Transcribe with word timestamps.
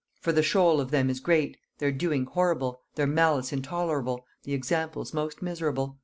For 0.19 0.31
the 0.31 0.41
shoal 0.41 0.81
of 0.81 0.89
them 0.89 1.11
is 1.11 1.19
great, 1.19 1.57
their 1.77 1.91
doing 1.91 2.25
horrible, 2.25 2.81
their 2.95 3.05
malice 3.05 3.53
intolerable, 3.53 4.25
the 4.41 4.53
examples 4.55 5.13
most 5.13 5.43
miserable. 5.43 5.99